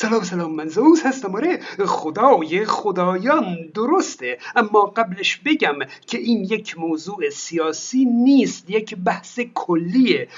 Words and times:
سلام 0.00 0.22
سلام 0.22 0.54
من 0.54 0.68
زوز 0.68 1.02
هستم. 1.02 1.34
آره 1.34 1.58
خدای 1.86 2.64
خدایان 2.64 3.56
درسته. 3.74 4.38
اما 4.56 4.80
قبلش 4.80 5.36
بگم 5.36 5.74
که 6.06 6.18
این 6.18 6.44
یک 6.44 6.78
موضوع 6.78 7.30
سیاسی 7.30 8.04
نیست 8.04 8.70
یک 8.70 8.96
بحث 8.96 9.40
کلیه. 9.54 10.28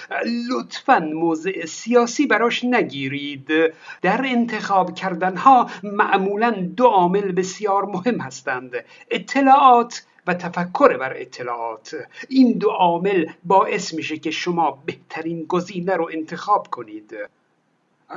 لطفا 0.50 0.98
موضع 0.98 1.64
سیاسی 1.64 2.26
براش 2.26 2.64
نگیرید. 2.64 3.48
در 4.02 4.22
انتخاب 4.24 4.94
کردن 4.94 5.36
ها 5.36 5.70
معمولا 5.82 6.50
دو 6.76 6.84
عامل 6.86 7.32
بسیار 7.32 7.84
مهم 7.84 8.20
هستند. 8.20 8.72
اطلاعات 9.10 10.02
و 10.26 10.34
تفکر 10.34 10.96
بر 10.96 11.12
اطلاعات. 11.16 11.96
این 12.28 12.52
دو 12.52 12.70
عامل 12.70 13.26
باعث 13.44 13.94
میشه 13.94 14.18
که 14.18 14.30
شما 14.30 14.82
بهترین 14.86 15.44
گزینه 15.44 15.96
رو 15.96 16.10
انتخاب 16.12 16.68
کنید. 16.70 17.14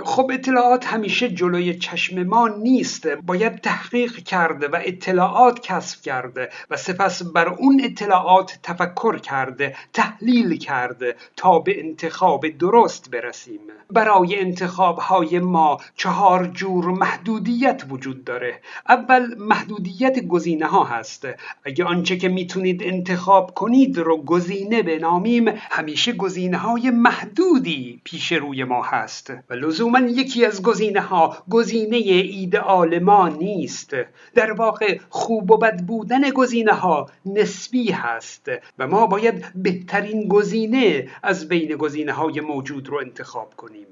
خب 0.02 0.32
اطلاعات 0.34 0.86
همیشه 0.86 1.30
جلوی 1.30 1.74
چشم 1.74 2.24
ما 2.24 2.48
نیست. 2.48 3.08
باید 3.08 3.58
تحقیق 3.58 4.16
کرده 4.16 4.68
و 4.68 4.78
اطلاعات 4.86 5.60
کسب 5.60 6.02
کرده 6.02 6.50
و 6.70 6.78
سپس 6.78 7.24
بر 7.24 7.50
اون 7.50 7.82
اطلاعات 7.84 8.60
تفکر 8.64 9.18
کرده 9.18 9.76
تحلیل 9.94 10.58
کرده 10.58 11.16
تا 11.36 11.60
به 11.60 11.86
انتخاب 11.86 12.48
درست 12.50 13.12
برسیم. 13.12 13.60
برای 13.90 14.40
انتخاب 14.40 14.98
های 14.98 15.40
ما 15.40 15.78
چهار 15.96 16.46
جور 16.46 16.86
محدودیت 16.86 17.84
وجود 17.90 18.24
داره. 18.24 18.60
اول 18.90 19.36
محدودیت 19.38 20.28
گزینه 20.28 20.66
ها 20.66 20.84
هست. 20.84 21.28
اگه 21.64 21.86
آنچه 21.86 22.18
که 22.18 22.30
می‌تونید 22.30 22.84
انتخاب 22.84 23.54
کنید 23.54 23.98
رو 23.98 24.24
گزینه 24.24 24.84
بنامیم 24.84 25.46
همیشه 25.48 26.14
گزینه 26.14 26.58
های 26.58 26.92
محدودی 26.92 28.02
پیش 28.04 28.32
روی 28.32 28.64
ما 28.64 28.84
هست. 28.84 29.34
و 29.50 29.54
لزوما 29.84 30.00
یکی 30.00 30.46
از 30.46 30.62
گزینه 30.62 31.02
ها 31.02 31.38
گزینه 31.50 31.98
ایدئال 31.98 33.00
ما 33.00 33.28
نیست. 33.28 33.96
در 34.36 34.52
واقع 34.52 35.00
خوب 35.10 35.52
و 35.52 35.58
بد 35.58 35.82
بودن 35.82 36.30
گزینه 36.30 36.74
ها 36.74 37.10
نسبی 37.26 37.92
هست 37.92 38.52
و 38.80 38.88
ما 38.88 39.08
باید 39.08 39.46
بهترین 39.56 40.28
گزینه 40.28 41.08
از 41.24 41.48
بین 41.48 41.76
گزینه 41.76 42.12
های 42.12 42.42
موجود 42.42 42.90
رو 42.90 42.98
انتخاب 42.98 43.56
کنیم. 43.56 43.88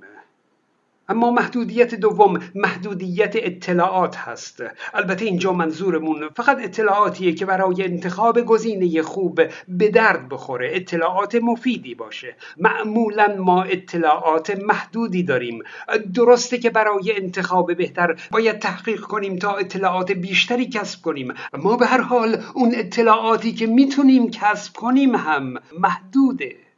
اما 1.12 1.32
محدودیت 1.32 1.96
دوم 1.96 2.40
محدودیت 2.56 3.34
اطلاعات 3.36 4.16
هست. 4.16 4.64
البته 4.94 5.26
اینجا 5.26 5.54
منظورمون 5.54 6.30
فقط 6.36 6.58
اطلاعاتیه 6.64 7.34
که 7.34 7.46
برای 7.46 7.84
انتخاب 7.84 8.42
گزینه 8.42 9.02
خوب 9.02 9.42
به 9.68 9.90
درد 9.90 10.30
بخوره 10.30 10.70
اطلاعات 10.74 11.36
مفیدی 11.36 11.96
باشه. 11.96 12.36
معمولا 12.58 13.36
ما 13.40 13.64
اطلاعات 13.64 14.50
محدودی 14.50 15.24
داریم. 15.24 15.64
درسته 16.14 16.58
که 16.58 16.70
برای 16.70 17.16
انتخاب 17.18 17.78
بهتر 17.78 18.16
باید 18.32 18.60
تحقیق 18.60 19.02
کنیم 19.02 19.36
تا 19.36 19.52
اطلاعات 19.52 20.12
بیشتری 20.12 20.66
کسب 20.66 21.02
کنیم 21.02 21.34
ما 21.58 21.78
به 21.78 21.86
هر 21.86 22.02
حال 22.02 22.44
اون 22.54 22.72
اطلاعاتی 22.76 23.52
که 23.52 23.68
می‌تونیم 23.68 24.32
کسب 24.32 24.74
کنیم 24.74 25.16
هم 25.16 25.54
محدوده. 25.80 26.71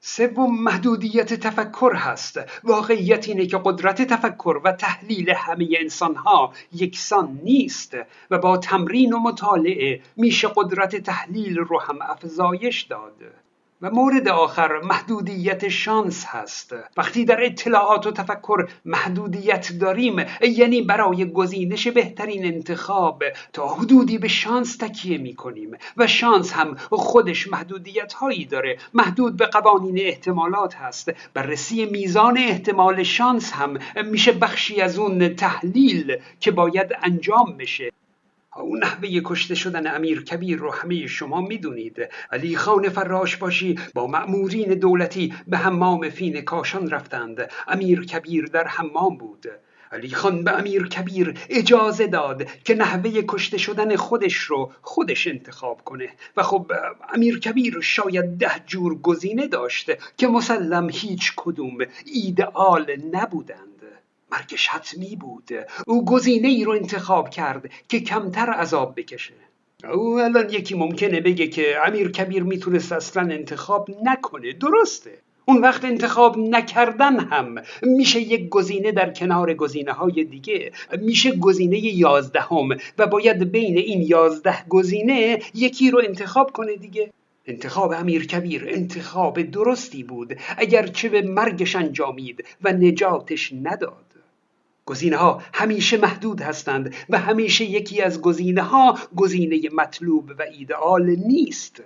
سوم 0.00 0.62
محدودیت 0.62 1.34
تفکر 1.34 1.94
هست. 1.94 2.40
واقعیت 2.64 3.28
اینه 3.28 3.46
که 3.46 3.60
قدرت 3.64 4.02
تفکر 4.02 4.60
و 4.64 4.72
تحلیل 4.72 5.30
همه 5.30 5.68
انسان 5.80 6.14
ها 6.14 6.52
یکسان 6.72 7.40
نیست 7.42 7.96
و 8.30 8.38
با 8.38 8.56
تمرین 8.56 9.12
و 9.12 9.18
مطالعه 9.18 10.00
میشه 10.16 10.48
قدرت 10.56 10.96
تحلیل 10.96 11.58
رو 11.58 11.80
هم 11.80 11.98
افزایش 12.02 12.82
داد. 12.82 13.45
و 13.82 13.90
مورد 13.90 14.28
آخر 14.28 14.80
محدودیت 14.80 15.68
شانس 15.68 16.24
هست. 16.26 16.74
وقتی 16.96 17.24
در 17.24 17.44
اطلاعات 17.44 18.06
و 18.06 18.10
تفکر 18.10 18.68
محدودیت 18.84 19.72
داریم 19.80 20.16
یعنی 20.40 20.82
برای 20.82 21.32
گزینش 21.32 21.88
بهترین 21.88 22.44
انتخاب 22.44 23.24
تا 23.52 23.68
حدودی 23.68 24.18
به 24.18 24.28
شانس 24.28 24.76
تکیه 24.76 25.18
می 25.18 25.34
کنیم 25.34 25.70
و 25.96 26.06
شانس 26.06 26.52
هم 26.52 26.76
خودش 26.90 27.48
محدودیت 27.48 28.12
هایی 28.12 28.44
داره. 28.44 28.78
محدود 28.94 29.36
به 29.36 29.46
قوانین 29.46 29.98
احتمالات 30.00 30.74
هست. 30.74 31.12
بررسی 31.34 31.86
میزان 31.86 32.38
احتمال 32.38 33.02
شانس 33.02 33.52
هم 33.52 33.78
میشه 34.04 34.32
بخشی 34.32 34.80
از 34.80 34.98
اون 34.98 35.28
تحلیل 35.28 36.16
که 36.40 36.50
باید 36.50 36.96
انجام 37.02 37.56
بشه. 37.56 37.92
اون 38.60 38.78
نحوه 38.78 39.20
کشته 39.24 39.54
شدن 39.54 39.94
امیر 39.94 40.24
کبیر 40.24 40.58
رو 40.58 40.72
همه 40.72 41.06
شما 41.06 41.40
می‌دونید. 41.40 41.96
علی 42.32 42.56
خان 42.56 42.88
فراش 42.88 43.36
باشی 43.36 43.78
با 43.94 44.06
مأمورین 44.06 44.74
دولتی 44.74 45.34
به 45.46 45.56
حمام 45.56 46.08
فین 46.08 46.40
کاشان 46.40 46.90
رفتند. 46.90 47.50
امیر 47.68 48.04
کبیر 48.04 48.46
در 48.46 48.66
حمام 48.66 49.16
بود. 49.16 49.46
علی 49.92 50.10
خان 50.10 50.44
به 50.44 50.50
امیر 50.58 50.88
کبیر 50.88 51.38
اجازه 51.50 52.06
داد 52.06 52.44
که 52.64 52.74
نحوه 52.74 53.22
کشته 53.28 53.58
شدن 53.58 53.96
خودش 53.96 54.36
رو 54.36 54.72
خودش 54.82 55.26
انتخاب 55.26 55.84
کنه. 55.84 56.08
و 56.36 56.42
خب 56.42 56.72
امیر 57.14 57.38
کبیر 57.38 57.80
شاید 57.80 58.38
ده 58.38 58.62
جور 58.66 59.00
گزینه 59.00 59.46
داشته 59.46 59.98
که 60.16 60.28
مسلم 60.28 60.88
هیچ 60.92 61.32
کدوم 61.36 61.78
ایدئال 62.06 62.96
نبودند. 63.12 63.75
مرگش 64.32 64.68
حتمی 64.68 65.16
بود 65.16 65.50
او 65.86 66.04
گزینه 66.04 66.48
ای 66.48 66.64
رو 66.64 66.72
انتخاب 66.72 67.30
کرد 67.30 67.70
که 67.88 68.00
کمتر 68.00 68.50
عذاب 68.50 68.94
بکشه. 68.96 69.34
او 69.92 70.20
الان 70.20 70.50
یکی 70.50 70.74
ممکنه 70.74 71.20
بگه 71.20 71.46
که 71.46 71.76
امیر 71.86 72.10
کبیر 72.10 72.42
می‌تونست 72.42 72.92
اصلا 72.92 73.22
انتخاب 73.22 73.90
نکنه. 74.04 74.52
درسته. 74.52 75.18
اون 75.48 75.60
وقت 75.60 75.84
انتخاب 75.84 76.38
نکردن 76.38 77.20
هم 77.20 77.54
میشه 77.82 78.20
یک 78.20 78.48
گزینه 78.48 78.92
در 78.92 79.10
کنار 79.10 79.54
گزینه 79.54 79.92
های 79.92 80.24
دیگه. 80.24 80.72
میشه 81.00 81.36
گزینه 81.36 81.78
یازدهم 81.78 82.68
و 82.98 83.06
باید 83.06 83.52
بین 83.52 83.78
این 83.78 84.02
یازده 84.02 84.64
گزینه 84.68 85.42
یکی 85.54 85.90
رو 85.90 86.02
انتخاب 86.04 86.52
کنه 86.52 86.76
دیگه. 86.76 87.12
انتخاب 87.46 87.92
امیر 87.92 88.26
کبیر 88.26 88.66
انتخاب 88.68 89.42
درستی 89.42 90.02
بود. 90.02 90.36
اگرچه 90.58 91.08
به 91.08 91.22
مرگش 91.22 91.76
انجامید 91.76 92.44
و 92.62 92.72
نجاتش 92.72 93.52
نداد. 93.62 94.15
گزینه 94.86 95.16
ها 95.16 95.42
همیشه 95.54 95.96
محدود 95.96 96.40
هستند 96.40 96.94
و 97.08 97.18
همیشه 97.18 97.64
یکی 97.64 98.02
از 98.02 98.20
گزینه 98.20 98.62
ها 98.62 98.98
گزینه 99.16 99.60
مطلوب 99.74 100.32
و 100.38 100.42
ایدئال 100.42 101.16
نیست. 101.26 101.82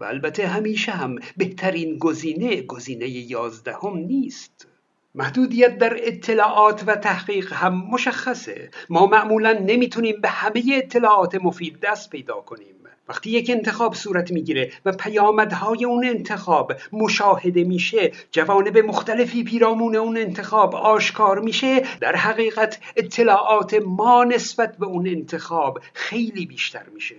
و 0.00 0.04
البته 0.04 0.46
همیشه 0.46 0.92
هم 0.92 1.18
بهترین 1.36 1.98
گزینه 1.98 2.62
گزینه 2.62 3.08
یازدهم 3.08 3.96
نیست. 3.96 4.66
محدودیت 5.14 5.78
در 5.78 5.96
اطلاعات 5.96 6.84
و 6.86 6.96
تحقیق 6.96 7.52
هم 7.52 7.74
مشخصه. 7.74 8.70
ما 8.90 9.06
معمولا 9.06 9.52
نمی‌تونیم 9.52 10.20
به 10.20 10.28
همه 10.28 10.62
اطلاعات 10.74 11.34
مفید 11.34 11.80
دست 11.80 12.10
پیدا 12.10 12.34
کنیم. 12.34 12.79
وقتی 13.10 13.30
یک 13.30 13.50
انتخاب 13.50 13.94
صورت 13.94 14.30
می‌گیره 14.30 14.72
و 14.84 14.92
پیامدهای 14.92 15.84
اون 15.84 16.04
انتخاب 16.04 16.72
مشاهده 16.92 17.64
میشه 17.64 18.12
جوانب 18.32 18.78
مختلفی 18.78 19.44
پیرامون 19.44 19.96
اون 19.96 20.16
انتخاب 20.16 20.74
آشکار 20.74 21.38
میشه 21.38 21.82
در 22.00 22.16
حقیقت 22.16 22.78
اطلاعات 22.96 23.74
ما 23.74 24.24
نسبت 24.24 24.76
به 24.76 24.86
اون 24.86 25.08
انتخاب 25.08 25.80
خیلی 25.94 26.46
بیشتر 26.46 26.82
میشه. 26.94 27.14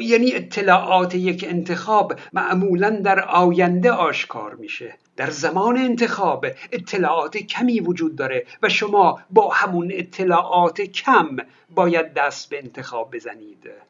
یعنی 0.00 0.32
اطلاعات 0.32 1.14
یک 1.14 1.44
انتخاب 1.48 2.14
معمولا 2.32 2.90
در 2.90 3.20
آینده 3.20 3.92
آشکار 3.92 4.54
میشه. 4.54 4.94
در 5.16 5.30
زمان 5.30 5.76
انتخاب 5.76 6.46
اطلاعات 6.72 7.36
کمی 7.36 7.80
وجود 7.80 8.16
داره 8.16 8.46
و 8.62 8.68
شما 8.68 9.20
با 9.30 9.48
همون 9.48 9.90
اطلاعات 9.94 10.80
کم 10.80 11.36
باید 11.74 12.14
دست 12.14 12.50
به 12.50 12.58
انتخاب 12.58 13.14
بزنید. 13.14 13.89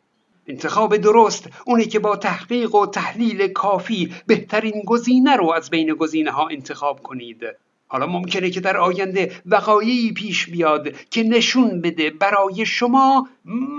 انتخاب 0.50 0.96
درست 0.96 1.48
اونی 1.66 1.84
که 1.84 1.98
با 1.98 2.16
تحقیق 2.16 2.74
و 2.74 2.86
تحلیل 2.86 3.48
کافی 3.48 4.14
بهترین 4.26 4.82
گزینه 4.86 5.36
رو 5.36 5.52
از 5.52 5.70
بین 5.70 5.94
گزینه 5.94 6.30
ها 6.30 6.48
انتخاب 6.48 7.02
کنید. 7.02 7.40
حالا 7.88 8.06
ممکنه 8.06 8.50
که 8.50 8.60
در 8.60 8.76
آینده 8.76 9.32
وقایعی 9.46 10.12
پیش 10.12 10.46
بیاد 10.46 10.92
که 11.10 11.22
نشون 11.22 11.80
بده 11.80 12.10
برای 12.10 12.66
شما 12.66 13.28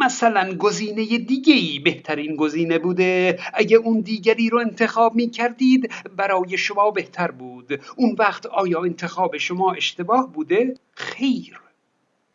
مثلا 0.06 0.54
گزینه 0.54 1.18
دیگه 1.18 1.54
ای 1.54 1.80
بهترین 1.80 2.36
گزینه 2.36 2.80
بوده. 2.80 3.40
اگه 3.54 3.78
اون 3.78 4.00
دیگری 4.00 4.50
رو 4.50 4.58
انتخاب 4.60 5.16
می 5.16 5.30
کردید 5.30 5.92
برای 6.18 6.58
شما 6.58 6.92
بهتر 6.92 7.32
بود. 7.32 7.82
اون 7.96 8.16
وقت 8.20 8.46
آیا 8.46 8.84
انتخاب 8.84 9.38
شما 9.38 9.74
اشتباه 9.74 10.34
بوده؟ 10.34 10.74
خیر. 10.94 11.71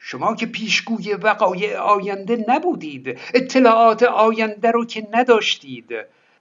شما 0.09 0.35
که 0.35 0.47
پیشگوی 0.47 1.15
وقایع 1.15 1.79
آینده 1.79 2.45
نبودید 2.49 3.19
اطلاعات 3.35 4.03
آینده 4.03 4.71
رو 4.71 4.85
که 4.85 5.09
نداشتید. 5.13 5.87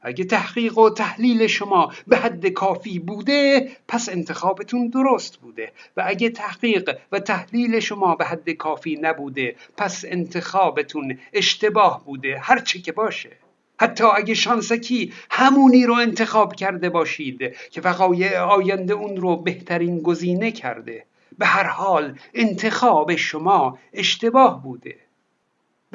اگه 0.01 0.25
تحقیق 0.25 0.77
و 0.77 0.89
تحلیل 0.89 1.47
شما 1.47 1.91
به 2.07 2.17
حد 2.17 2.47
کافی 2.47 3.00
بوده 3.00 3.69
پس 3.88 4.09
انتخابتون 4.09 4.88
درست 4.88 5.38
بوده. 5.38 5.71
و 5.97 6.03
اگه 6.07 6.29
تحقیق 6.29 6.97
و 7.12 7.19
تحلیل 7.19 7.79
شما 7.79 8.15
به 8.15 8.25
حد 8.25 8.50
کافی 8.50 9.00
نبوده 9.01 9.56
پس 9.77 10.06
انتخابتون 10.07 11.19
اشتباه 11.33 12.06
بوده. 12.06 12.39
هرچه 12.39 12.79
که 12.79 12.91
باشه. 12.91 13.31
حتی 13.79 14.03
اگه 14.03 14.33
شانسکی 14.33 15.13
همونی 15.29 15.85
رو 15.85 15.94
انتخاب 15.94 16.56
کرده 16.56 16.89
باشید 16.89 17.56
که 17.71 17.81
وقایع 17.81 18.39
آینده 18.39 18.94
اون 18.94 19.17
رو 19.17 19.35
بهترین 19.35 20.00
گزینه 20.00 20.51
کرده. 20.51 21.06
به 21.37 21.45
هر 21.45 21.67
حال 21.67 22.19
انتخاب 22.33 23.15
شما 23.15 23.79
اشتباه 23.93 24.63
بوده. 24.63 24.95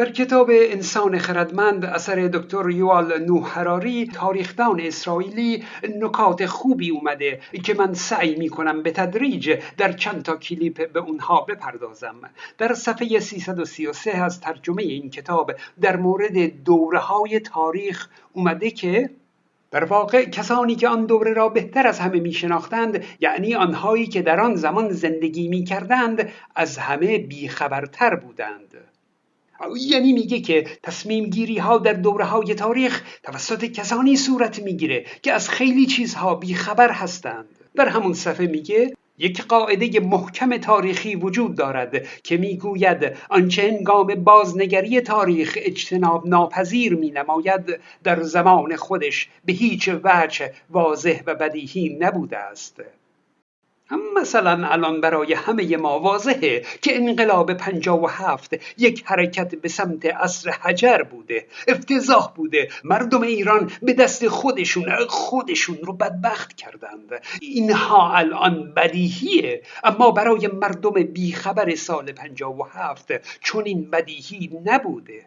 در 0.00 0.10
کتاب 0.10 0.50
انسان 0.52 1.18
خردمند 1.18 1.84
اثر 1.84 2.28
دکتر 2.28 2.70
یوال 2.70 3.24
نوح 3.24 3.48
حراری 3.48 4.06
تاریخدان 4.06 4.80
اسرائیلی 4.80 5.64
نکات 6.00 6.46
خوبی 6.46 6.90
اومده 6.90 7.40
که 7.64 7.74
من 7.74 7.94
سعی 7.94 8.34
می 8.34 8.48
کنم 8.48 8.82
به 8.82 8.90
تدریج 8.90 9.58
در 9.78 9.92
چند 9.92 10.22
تا 10.22 10.36
کلیپ 10.36 10.92
به 10.92 11.00
اونها 11.00 11.40
بپردازم. 11.40 12.14
در 12.58 12.74
صفحه 12.74 13.20
333 13.20 14.10
از 14.10 14.40
ترجمه 14.40 14.82
این 14.82 15.10
کتاب 15.10 15.52
در 15.80 15.96
مورد 15.96 16.64
دوره 16.64 16.98
های 16.98 17.40
تاریخ 17.40 18.08
اومده 18.32 18.70
که 18.70 19.10
در 19.70 19.84
واقع 19.84 20.24
کسانی 20.24 20.74
که 20.74 20.88
آن 20.88 21.06
دوره 21.06 21.32
را 21.32 21.48
بهتر 21.48 21.86
از 21.86 21.98
همه 21.98 22.20
می 22.20 22.32
شناختند 22.32 23.04
یعنی 23.20 23.54
آنهایی 23.54 24.06
که 24.06 24.22
در 24.22 24.40
آن 24.40 24.54
زمان 24.54 24.92
زندگی 24.92 25.48
می 25.48 25.64
کردند 25.64 26.28
از 26.54 26.78
همه 26.78 27.18
بیخبرتر 27.18 28.14
بودند. 28.14 28.74
یعنی 29.76 30.12
میگه 30.12 30.40
که 30.40 30.66
تصمیم 30.82 31.24
گیری 31.24 31.58
ها 31.58 31.78
در 31.78 31.92
دوره 31.92 32.24
های 32.24 32.54
تاریخ 32.54 33.02
توسط 33.22 33.64
کسانی 33.64 34.16
صورت 34.16 34.62
می‌گیره 34.62 35.04
که 35.22 35.32
از 35.32 35.48
خیلی 35.48 35.86
چیزها 35.86 36.34
بیخبر 36.34 36.92
هستند. 36.92 37.48
در 37.74 37.88
همون 37.88 38.14
صفحه 38.14 38.46
میگه 38.46 38.96
یک 39.20 39.42
قاعده 39.42 40.00
محکم 40.00 40.56
تاریخی 40.56 41.14
وجود 41.14 41.54
دارد 41.54 42.06
که 42.22 42.36
می‌گوید 42.36 43.16
آنچه 43.30 43.62
انگام 43.62 44.06
بازنگری 44.14 45.00
تاریخ 45.00 45.58
اجتناب 45.60 46.28
ناپذیر 46.28 46.94
می 46.94 47.10
نماید 47.10 47.80
در 48.04 48.22
زمان 48.22 48.76
خودش 48.76 49.28
به 49.44 49.52
هیچ 49.52 49.90
وجه 50.04 50.52
واضح 50.70 51.22
و 51.26 51.34
بدیهی 51.34 51.96
نبوده 52.00 52.38
است. 52.38 52.82
مثلا 54.16 54.68
الان 54.68 55.00
برای 55.00 55.32
همه 55.32 55.76
ما 55.76 56.00
واضحه 56.00 56.62
که 56.82 56.96
انقلاب 56.96 57.52
پنجا 57.52 57.98
و 57.98 58.10
هفت 58.10 58.54
یک 58.78 59.02
حرکت 59.06 59.54
به 59.54 59.68
سمت 59.68 60.06
اصر 60.06 60.50
حجر 60.50 61.02
بوده 61.02 61.46
افتضاح 61.68 62.32
بوده. 62.36 62.68
مردم 62.84 63.22
ایران 63.22 63.70
به 63.82 63.92
دست 63.92 64.28
خودشون 64.28 65.06
خودشون 65.08 65.78
رو 65.82 65.92
بدبخت 65.92 66.52
کردند. 66.56 67.22
اینها 67.40 68.16
الان 68.16 68.74
بدیهیه. 68.74 69.62
اما 69.84 70.10
برای 70.10 70.46
مردم 70.46 71.02
بیخبر 71.02 71.74
سال 71.74 72.12
پنجا 72.12 72.52
و 72.52 72.66
هفت 72.66 73.40
چون 73.40 73.64
این 73.64 73.90
بدیهی 73.90 74.50
نبوده. 74.64 75.26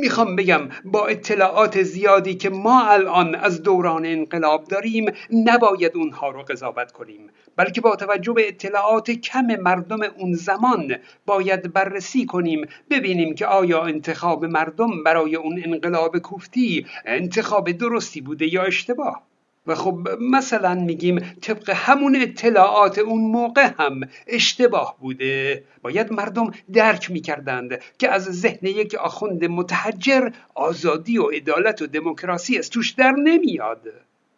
می‌خوام 0.00 0.36
بگم 0.36 0.68
با 0.84 1.06
اطلاعات 1.06 1.82
زیادی 1.82 2.34
که 2.34 2.50
ما 2.50 2.88
الان 2.88 3.34
از 3.34 3.62
دوران 3.62 4.06
انقلاب 4.06 4.64
داریم 4.64 5.12
نباید 5.30 5.96
اونها 5.96 6.30
رو 6.30 6.42
قضاوت 6.42 6.92
کنیم. 6.92 7.30
بلکه 7.56 7.80
با 7.80 7.96
توجه 7.96 8.32
به 8.32 8.48
اطلاعات 8.48 9.10
کم 9.10 9.46
مردم 9.46 9.98
اون 10.18 10.32
زمان 10.34 10.96
باید 11.26 11.72
بررسی 11.72 12.26
کنیم 12.26 12.66
ببینیم 12.90 13.34
که 13.34 13.46
آیا 13.46 13.82
انتخاب 13.82 14.44
مردم 14.44 15.02
برای 15.04 15.36
اون 15.36 15.62
انقلاب 15.64 16.18
کوفتی 16.18 16.86
انتخاب 17.04 17.72
درستی 17.72 18.20
بوده 18.20 18.54
یا 18.54 18.62
اشتباه. 18.62 19.27
و 19.68 19.74
خب 19.74 20.08
مثلا 20.20 20.74
میگیم 20.74 21.18
طبق 21.18 21.70
همون 21.70 22.16
اطلاعات 22.16 22.98
اون 22.98 23.20
موقع 23.20 23.70
هم 23.78 24.00
اشتباه 24.26 24.96
بوده. 25.00 25.64
باید 25.82 26.12
مردم 26.12 26.50
درک 26.72 27.10
می‌کردند 27.10 27.80
که 27.98 28.10
از 28.10 28.24
ذهن 28.24 28.66
یک 28.66 28.94
آخوند 28.94 29.44
متحجر 29.44 30.30
آزادی 30.54 31.18
و 31.18 31.24
عدالت 31.24 31.82
و 31.82 31.86
دموکراسی 31.86 32.58
از 32.58 32.70
توش 32.70 32.90
در 32.90 33.10
نمیاد. 33.10 33.82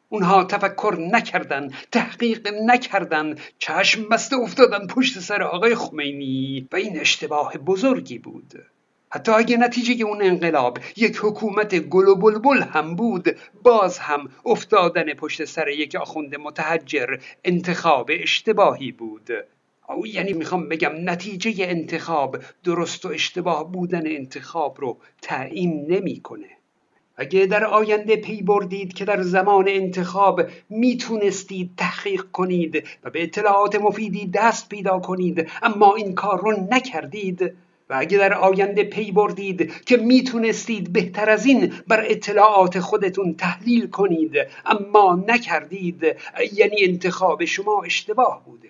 اونها 0.09 0.45
تفکر 0.45 0.97
نکردن 1.13 1.71
تحقیق 1.93 2.49
نکردن 2.65 3.35
چشم 3.59 4.09
بسته 4.09 4.37
افتادن 4.37 4.87
پشت 4.87 5.19
سر 5.19 5.43
آقای 5.43 5.75
خمینی 5.75 6.69
و 6.73 6.77
این 6.77 7.01
اشتباه 7.01 7.59
بزرگی 7.59 8.19
بود. 8.19 8.55
حتی 9.13 9.33
اگه 9.33 9.57
نتیجه 9.57 10.05
اون 10.05 10.23
انقلاب 10.23 10.79
یک 10.97 11.19
حکومت 11.23 11.75
گل 11.75 12.09
و 12.09 12.17
بلبل 12.17 12.63
هم 12.63 12.97
بود 12.97 13.37
باز 13.63 13.99
هم 13.99 14.29
افتادن 14.47 15.15
پشت 15.15 15.45
سر 15.45 15.69
یک 15.69 15.95
آخوند 15.95 16.37
متحجر 16.37 17.17
انتخاب 17.45 18.11
اشتباهی 18.13 18.93
بود 18.93 19.31
او 19.89 20.07
یعنی 20.07 20.33
می‌خوام 20.33 20.69
بگم 20.69 20.93
نتیجه 21.11 21.55
انتخاب 21.59 22.39
درست 22.65 23.07
و 23.07 23.09
اشتباه 23.09 23.73
بودن 23.73 24.07
انتخاب 24.07 24.81
رو 24.81 24.99
تعیین 25.23 25.87
نمی‌کنه. 25.89 26.49
اگه 27.17 27.47
در 27.47 27.65
آینده 27.65 28.17
پی 28.17 28.43
بردید 28.43 28.93
که 28.93 29.05
در 29.05 29.23
زمان 29.23 29.65
انتخاب 29.69 30.43
می‌تونستید 30.69 31.71
تحقیق 31.77 32.25
کنید 32.33 32.89
و 33.05 33.11
به 33.11 33.23
اطلاعات 33.23 33.77
مفیدی 33.77 34.27
دست 34.27 34.69
پیدا 34.69 34.99
کنید 34.99 35.51
اما 35.63 35.95
این 35.95 36.15
کار 36.15 36.41
رو 36.41 36.67
نکردید 36.71 37.55
و 37.91 37.95
اگه 37.99 38.19
در 38.19 38.35
آینده 38.35 38.85
پی 38.85 39.13
بردید 39.13 39.85
که 39.85 39.97
می‌تونستید 39.97 40.93
بهتر 40.93 41.31
از 41.31 41.47
این 41.47 41.73
بر 41.89 42.05
اطلاعات 42.07 42.81
خودتون 42.81 43.35
تحلیل 43.35 43.91
کنید 43.91 44.33
اما 44.67 45.25
نکردید 45.29 46.05
یعنی 46.53 46.77
انتخاب 46.79 47.45
شما 47.45 47.83
اشتباه 47.83 48.43
بوده. 48.45 48.69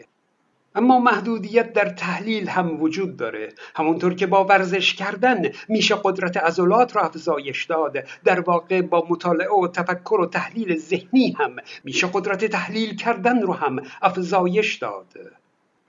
اما 0.75 0.99
محدودیت 0.99 1.73
در 1.73 1.89
تحلیل 1.89 2.49
هم 2.49 2.83
وجود 2.83 3.17
داره. 3.17 3.49
همونطور 3.75 4.15
که 4.15 4.27
با 4.27 4.45
ورزش 4.45 4.95
کردن 4.95 5.43
میشه 5.69 5.95
قدرت 6.05 6.37
عضلات 6.37 6.97
را 6.97 7.03
افزایش 7.03 7.65
داد. 7.65 7.97
در 8.25 8.41
واقع 8.41 8.83
با 8.83 9.07
مطالعه 9.09 9.61
و 9.63 9.69
تفکر 9.69 10.21
و 10.21 10.27
تحلیل 10.27 10.79
ذهنی 10.79 11.37
هم 11.39 11.57
میشه 11.85 12.07
قدرت 12.13 12.45
تحلیل 12.45 12.97
کردن 12.97 13.43
رو 13.43 13.53
هم 13.53 13.83
افزایش 14.03 14.75
داد. 14.75 15.40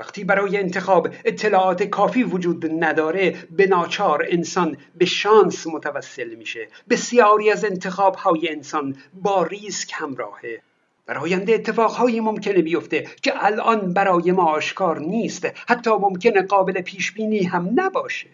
وقتی 0.02 0.24
برای 0.24 0.58
انتخاب 0.58 1.08
اطلاعات 1.26 1.84
کافی 1.84 2.24
وجود 2.24 2.84
نداره 2.84 3.36
به 3.52 3.68
ناچار 3.68 4.26
انسان 4.30 4.78
به 4.96 5.06
شانس 5.06 5.68
متوسل 5.68 6.36
میشه. 6.36 6.68
بسیاری 6.90 7.52
از 7.52 7.66
انتخاب 7.66 8.16
های 8.16 8.50
انسان 8.50 8.96
با 9.14 9.44
ریسک 9.44 9.92
همراهه. 9.94 10.62
در 11.08 11.18
آینده 11.18 11.54
اتفاقهایی 11.54 12.20
ممکنه 12.20 12.62
بیفته 12.62 13.08
که 13.22 13.46
الان 13.46 13.94
برای 13.94 14.32
ما 14.32 14.46
آشکار 14.46 15.00
نیست. 15.00 15.48
حتی 15.68 15.90
ممکنه 15.90 16.42
قابل 16.42 16.82
پیش 16.82 17.12
بینی 17.12 17.44
هم 17.44 17.70
نباشه. 17.76 18.30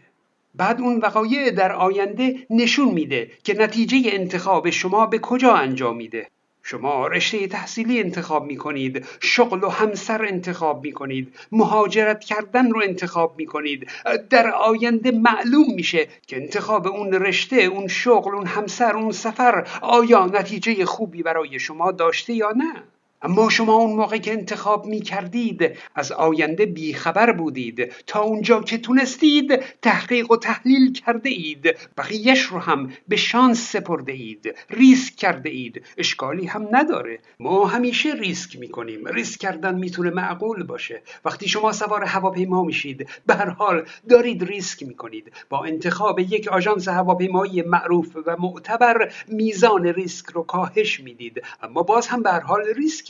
بعد 0.55 0.81
اون 0.81 0.99
وقایع 0.99 1.51
در 1.51 1.71
آینده 1.71 2.35
نشون 2.49 2.93
میده 2.93 3.31
که 3.43 3.53
نتیجه 3.53 4.01
انتخاب 4.05 4.69
شما 4.69 5.05
به 5.05 5.19
کجا 5.19 5.53
انجام 5.53 5.97
میده. 5.97 6.27
شما 6.69 7.07
رشته 7.07 7.47
تحصیلی 7.47 7.99
انتخاب 7.99 8.45
می 8.45 8.57
کنید 8.57 9.05
شغل 9.19 9.63
و 9.63 9.69
همسر 9.69 10.25
انتخاب 10.25 10.83
می 10.83 10.91
کنید 10.91 11.35
مهاجرت 11.51 12.23
کردن 12.23 12.71
رو 12.71 12.81
انتخاب 12.83 13.33
می 13.37 13.45
کنید 13.45 13.87
در 14.29 14.47
آینده 14.47 15.11
معلوم 15.11 15.75
میشه 15.75 16.07
که 16.27 16.35
انتخاب 16.35 16.87
اون 16.87 17.13
رشته 17.13 17.55
اون 17.55 17.87
شغل 17.87 18.35
اون 18.35 18.45
همسر 18.45 18.95
اون 18.95 19.11
سفر 19.11 19.67
آیا 19.81 20.25
نتیجه 20.25 20.85
خوبی 20.85 21.23
برای 21.23 21.59
شما 21.59 21.91
داشته 21.91 22.33
یا 22.33 22.51
نه. 22.51 22.83
اما 23.21 23.49
شما 23.49 23.73
اون 23.73 23.95
موقع 23.95 24.17
که 24.17 24.31
انتخاب 24.31 24.85
می 24.85 25.01
کردید 25.01 25.77
از 25.95 26.11
آینده 26.11 26.65
بیخبر 26.65 27.31
بودید. 27.31 27.93
تا 28.07 28.21
اونجا 28.21 28.61
که 28.61 28.77
تونستید 28.77 29.59
تحقیق 29.81 30.31
و 30.31 30.37
تحلیل 30.37 30.93
کرده 30.93 31.29
اید 31.29 31.77
بقیهش 31.97 32.41
رو 32.41 32.59
هم 32.59 32.93
به 33.07 33.15
شانس 33.15 33.71
سپرده 33.71 34.11
اید 34.11 34.55
ریسک 34.69 35.15
کرده 35.15 35.49
اید 35.49 35.85
اشکالی 35.97 36.45
هم 36.45 36.67
نداره. 36.71 37.19
ما 37.39 37.65
همیشه 37.65 38.13
ریسک 38.13 38.59
می 38.59 38.67
کنیم 38.67 39.07
ریسک 39.07 39.39
کردن 39.39 39.75
می‌تونه 39.75 40.09
معقول 40.09 40.63
باشه. 40.63 41.01
وقتی 41.25 41.47
شما 41.47 41.71
سوار 41.71 42.03
هواپیما 42.03 42.63
میشید 42.63 43.09
به 43.25 43.35
هر 43.35 43.49
حال 43.49 43.85
دارید 44.09 44.43
ریسک 44.43 44.83
می 44.83 44.95
کنید 44.95 45.31
با 45.49 45.65
انتخاب 45.65 46.19
یک 46.19 46.47
آژانس 46.47 46.87
هواپیمایی 46.87 47.61
معروف 47.61 48.17
و 48.25 48.35
معتبر 48.39 49.11
میزان 49.27 49.83
ریسک 49.83 50.25
رو 50.25 50.43
کاهش 50.43 50.99
می‌دید. 50.99 51.41
اما 51.61 51.83
باز 51.83 52.07
هم 52.07 52.23
به 52.23 52.31
هر 52.31 52.39
حال 52.39 52.63
ریسک 52.75 53.06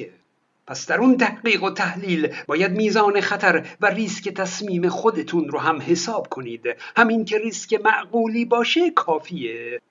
پس 0.68 0.88
در 0.88 0.98
اون 0.98 1.18
تحقیق 1.18 1.64
و 1.64 1.70
تحلیل 1.72 2.34
باید 2.48 2.72
میزان 2.72 3.22
خطر 3.22 3.66
و 3.82 3.86
ریسک 3.86 4.30
تصمیم 4.30 4.90
خودتون 4.90 5.50
رو 5.50 5.60
هم 5.60 5.82
حساب 5.82 6.28
کنید. 6.30 6.66
همین 6.98 7.26
که 7.26 7.38
ریسک 7.38 7.74
معقولی 7.74 8.46
باشه 8.46 8.92
کافیه. 8.92 9.82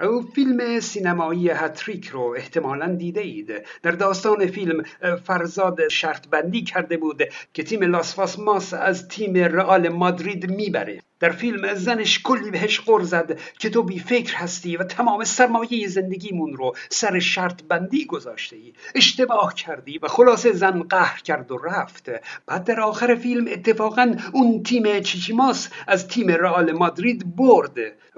او 0.00 0.22
فیلم 0.34 0.80
سینمایی 0.80 1.50
هتریک 1.50 2.06
رو 2.08 2.34
احتمالا 2.38 2.94
دیده 2.94 3.20
اید. 3.20 3.52
در 3.82 3.90
داستان 3.90 4.46
فیلم 4.46 4.82
فرزاد 5.24 5.88
شرط 5.88 6.28
بندی 6.28 6.62
کرده 6.62 6.96
بود 6.96 7.22
که 7.52 7.62
تیم 7.62 7.82
لاسفاس 7.82 8.38
ماس 8.38 8.74
از 8.74 9.08
تیم 9.08 9.34
رئال 9.34 9.88
مادرید 9.88 10.50
می‌بره. 10.50 11.02
در 11.24 11.30
فیلم 11.30 11.74
زنش 11.74 12.22
کلی 12.22 12.50
بهش 12.50 12.80
قر 12.80 13.02
زد 13.02 13.40
که 13.58 13.70
تو 13.70 13.82
بی 13.82 13.98
فکر 13.98 14.36
هستی 14.36 14.76
و 14.76 14.84
تمام 14.84 15.24
سرمایه 15.24 15.88
زندگیمون 15.88 16.56
رو 16.56 16.72
سر 16.88 17.18
شرط 17.18 17.62
بندی 17.62 18.04
گذاشته 18.04 18.56
ای. 18.56 18.72
اشتباه 18.94 19.54
کردی 19.54 19.98
و 19.98 20.08
خلاصه 20.08 20.52
زن 20.52 20.82
قهر 20.82 21.20
کرد 21.20 21.52
و 21.52 21.58
رفت. 21.58 22.10
بعد 22.46 22.64
در 22.64 22.80
آخر 22.80 23.14
فیلم 23.14 23.48
اتفاقا 23.48 24.14
اون 24.32 24.62
تیم 24.62 25.00
چیچیماس 25.00 25.68
از 25.86 26.08
تیم 26.08 26.28
رئال 26.28 26.72
مادرید 26.72 27.36
برد. 27.36 27.76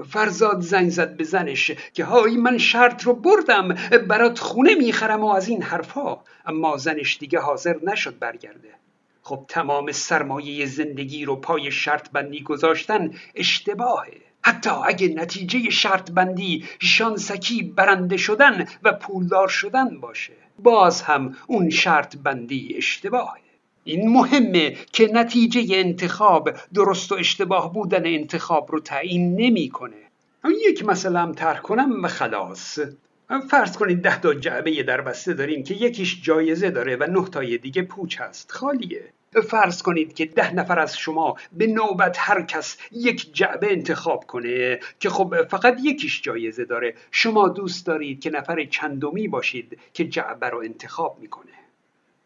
فرزاد 0.08 0.60
زنگ 0.60 0.90
زد 0.90 1.16
به 1.16 1.24
زنش 1.24 1.70
که 1.92 2.04
های 2.04 2.36
من 2.36 2.58
شرط 2.58 3.02
رو 3.02 3.14
بردم 3.14 3.68
برات 4.08 4.38
خونه 4.38 4.74
می‌خرم 4.74 5.24
و 5.24 5.28
از 5.28 5.48
این 5.48 5.62
حرفا. 5.62 6.16
اما 6.46 6.76
زنش 6.76 7.18
دیگه 7.18 7.38
حاضر 7.38 7.76
نشد 7.82 8.18
برگرده. 8.18 8.85
خب 9.26 9.44
تمام 9.48 9.92
سرمایه 9.92 10.66
زندگی 10.66 11.24
رو 11.24 11.36
پای 11.36 11.70
شرط 11.70 12.10
بندی 12.10 12.42
گذاشتن 12.42 13.10
اشتباهه. 13.34 14.12
حتی 14.42 14.70
اگه 14.70 15.08
نتیجه 15.08 15.70
شرط 15.70 16.10
بندی 16.10 16.64
شانسکی 16.78 17.62
برنده 17.62 18.16
شدن 18.16 18.68
و 18.82 18.92
پولدار 18.92 19.48
شدن 19.48 20.00
باشه 20.00 20.32
باز 20.58 21.02
هم 21.02 21.36
اون 21.46 21.70
شرط 21.70 22.16
بندی 22.16 22.74
اشتباهه. 22.76 23.40
این 23.84 24.08
مهمه 24.08 24.76
که 24.92 25.10
نتیجه 25.12 25.76
انتخاب 25.76 26.50
درست 26.74 27.12
و 27.12 27.14
اشتباه 27.14 27.72
بودن 27.72 28.06
انتخاب 28.06 28.72
رو 28.72 28.80
تعیین 28.80 29.36
نمی‌کنه. 29.36 30.02
یک 30.68 30.84
مسئله 30.84 31.18
هم 31.18 31.34
کنم 31.62 32.04
و 32.04 32.08
خلاص. 32.08 32.78
فرض 33.50 33.76
کنید 33.76 34.02
ده 34.02 34.20
تا 34.20 34.34
جعبه 34.34 34.82
در 34.82 35.00
بسته 35.00 35.34
داریم 35.34 35.62
که 35.62 35.74
یکیش 35.74 36.22
جایزه 36.22 36.70
داره 36.70 36.96
و 36.96 37.06
نه 37.10 37.28
تای 37.28 37.58
دیگه 37.58 37.82
پوچ 37.82 38.20
هست. 38.20 38.52
خالیه. 38.52 39.12
فرض 39.48 39.82
کنید 39.82 40.14
که 40.14 40.24
ده 40.26 40.54
نفر 40.54 40.78
از 40.78 40.98
شما 40.98 41.36
به 41.52 41.66
نوبت 41.66 42.16
هر 42.18 42.42
کس 42.42 42.76
یک 42.92 43.34
جعبه 43.34 43.72
انتخاب 43.72 44.26
کنه 44.26 44.80
که 45.00 45.10
خب 45.10 45.42
فقط 45.48 45.76
یکیش 45.82 46.22
جایزه 46.22 46.64
داره. 46.64 46.94
شما 47.10 47.48
دوست 47.48 47.86
دارید 47.86 48.20
که 48.20 48.30
نفر 48.30 48.64
چندمی 48.64 49.28
باشید 49.28 49.78
که 49.94 50.04
جعبه 50.04 50.48
رو 50.48 50.58
انتخاب 50.58 51.18
می‌کنه. 51.20 51.52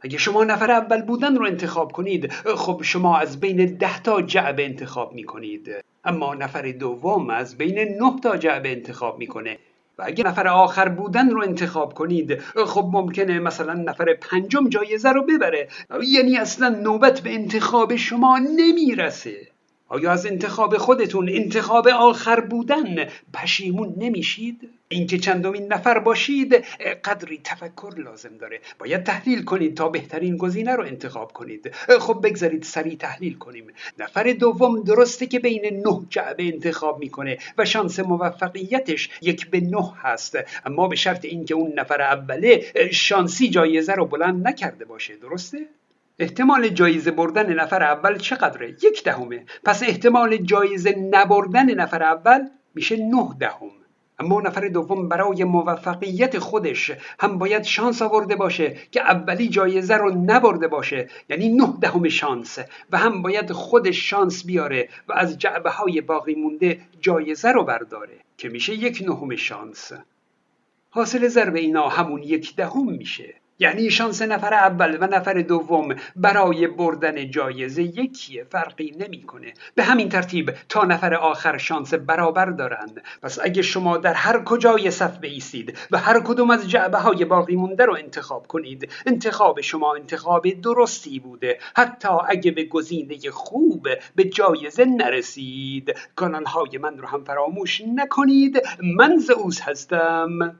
اگه 0.00 0.18
شما 0.18 0.44
نفر 0.44 0.70
اول 0.70 1.02
بودن 1.02 1.36
رو 1.36 1.46
انتخاب 1.46 1.92
کنید 1.92 2.32
خب 2.32 2.80
شما 2.84 3.18
از 3.18 3.40
بین 3.40 3.76
ده 3.76 4.02
تا 4.02 4.22
جعبه 4.22 4.64
انتخاب 4.64 5.12
می‌کنید. 5.12 5.70
اما 6.04 6.34
نفر 6.34 6.62
دوم 6.62 7.30
از 7.30 7.58
بین 7.58 7.78
نه 7.78 8.20
تا 8.22 8.36
جعبه 8.36 8.68
انتخاب 8.72 9.18
می‌کنه. 9.18 9.58
و 10.00 10.02
اگه 10.06 10.24
نفر 10.24 10.48
آخر 10.48 10.88
بودن 10.88 11.30
رو 11.30 11.42
انتخاب 11.42 11.94
کنید 11.94 12.40
خب 12.66 12.90
ممکنه 12.92 13.38
مثلا 13.38 13.74
نفر 13.74 14.14
پنجم 14.14 14.68
جایزه 14.68 15.12
رو 15.12 15.22
ببره 15.22 15.68
یعنی 16.02 16.36
اصلا 16.36 16.68
نوبت 16.68 17.20
به 17.20 17.34
انتخاب 17.34 17.96
شما 17.96 18.38
نمی‌رسه 18.38 19.36
آیا 19.88 20.12
از 20.12 20.26
انتخاب 20.26 20.76
خودتون 20.76 21.28
انتخاب 21.28 21.88
آخر 21.88 22.40
بودن 22.40 23.08
پشیمون 23.34 23.94
نمیشید؟ 23.96 24.70
اینکه 24.92 25.18
چندمین 25.18 25.72
نفر 25.72 25.98
باشید 25.98 26.54
قدری 27.04 27.40
تفکر 27.44 27.94
لازم 27.96 28.36
داره. 28.40 28.60
باید 28.78 29.02
تحلیل 29.02 29.44
کنید 29.44 29.76
تا 29.76 29.88
بهترین 29.88 30.36
گزینه 30.36 30.74
رو 30.76 30.84
انتخاب 30.84 31.32
کنید. 31.32 31.70
خب 32.00 32.20
بگذارید 32.22 32.62
سریع 32.62 32.96
تحلیل 32.96 33.34
کنیم. 33.34 33.66
نفر 33.98 34.32
دوم 34.32 34.82
درسته 34.82 35.26
که 35.26 35.38
بین 35.38 35.82
نه 35.86 36.06
جعبه 36.08 36.42
انتخاب 36.42 36.98
می‌کنه 36.98 37.38
و 37.58 37.64
شانس 37.64 38.00
موفقیتش 38.00 39.10
یک 39.22 39.50
به 39.50 39.60
نه 39.60 39.92
هست. 40.02 40.38
اما 40.66 40.88
به 40.88 40.96
شرط 40.96 41.24
اینکه 41.24 41.54
اون 41.54 41.72
نفر 41.76 42.02
اوله 42.02 42.64
شانسی 42.92 43.48
جایزه 43.48 43.92
رو 43.92 44.06
بلند 44.06 44.48
نکرده 44.48 44.84
باشه. 44.84 45.16
درسته؟ 45.16 45.58
احتمال 46.18 46.68
جایزه 46.68 47.10
بردن 47.10 47.52
نفر 47.52 47.82
اول 47.82 48.18
چقدره؟ 48.18 48.68
یک 48.68 49.04
دهمه. 49.04 49.44
پس 49.64 49.82
احتمال 49.82 50.36
جایزه 50.36 50.94
نبردن 51.10 51.74
نفر 51.74 52.02
اول 52.02 52.48
میشه 52.74 52.96
نه 52.96 53.36
دهم. 53.40 53.79
اما 54.20 54.40
نفر 54.40 54.68
دوم 54.68 55.08
برای 55.08 55.44
موفقیت 55.44 56.38
خودش 56.38 56.92
هم 57.20 57.38
باید 57.38 57.62
شانس 57.62 58.02
آورده 58.02 58.36
باشه 58.36 58.76
که 58.90 59.00
اولی 59.00 59.48
جایزه 59.48 59.94
رو 59.94 60.10
نبرده 60.10 60.68
باشه 60.68 61.08
یعنی 61.28 61.48
نه 61.48 61.74
دهم 61.80 62.08
شانس 62.08 62.58
و 62.92 62.98
هم 62.98 63.22
باید 63.22 63.52
خودش 63.52 64.10
شانس 64.10 64.46
بیاره 64.46 64.88
و 65.08 65.12
از 65.12 65.38
جعبه 65.38 65.70
های 65.70 66.00
باقی 66.00 66.34
مونده 66.34 66.80
جایزه 67.00 67.52
رو 67.52 67.64
برداره 67.64 68.16
که 68.36 68.48
میشه 68.48 68.74
یک 68.74 69.02
نهم 69.06 69.36
شانس. 69.36 69.92
حاصل 70.90 71.28
ضرب 71.28 71.54
اینا 71.54 71.88
همون 71.88 72.22
یک 72.22 72.56
دهم 72.56 72.92
میشه. 72.92 73.34
یعنی 73.60 73.90
شانس 73.90 74.22
نفر 74.22 74.54
اول 74.54 74.98
و 75.00 75.06
نفر 75.06 75.34
دوم 75.34 75.94
برای 76.16 76.66
بردن 76.66 77.30
جایزه 77.30 77.82
یکیه 77.82 78.44
فرقی 78.44 78.94
نمی‌کنه. 78.98 79.54
به 79.74 79.82
همین 79.82 80.08
ترتیب 80.08 80.52
تا 80.68 80.84
نفر 80.84 81.14
آخر 81.14 81.58
شانس 81.58 81.94
برابر 81.94 82.46
دارند 82.46 83.02
پس 83.22 83.38
اگه 83.42 83.62
شما 83.62 83.96
در 83.96 84.14
هر 84.14 84.44
کجای 84.44 84.90
صف 84.90 85.18
بیستید 85.18 85.78
و 85.90 85.98
هر 85.98 86.20
کدوم 86.20 86.50
از 86.50 86.70
جعبه 86.70 86.98
های 86.98 87.24
باقی 87.24 87.56
مونده 87.56 87.84
رو 87.84 87.94
انتخاب 87.94 88.46
کنید 88.46 88.90
انتخاب 89.06 89.60
شما 89.60 89.94
انتخاب 89.94 90.60
درستی 90.60 91.18
بوده. 91.18 91.58
حتی 91.76 92.08
اگه 92.28 92.50
به 92.50 92.64
گزینه 92.64 93.30
خوب 93.30 93.88
به 94.16 94.24
جایزه 94.24 94.84
نرسید. 94.84 95.94
کانال 96.16 96.44
های 96.44 96.78
من 96.78 96.98
رو 96.98 97.08
هم 97.08 97.24
فراموش 97.24 97.82
نکنید. 97.94 98.62
من 98.96 99.16
زئوس 99.16 99.60
هستم. 99.60 100.58